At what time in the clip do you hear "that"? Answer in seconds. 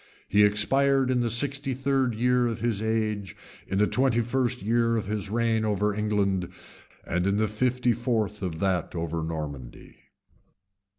8.57-8.95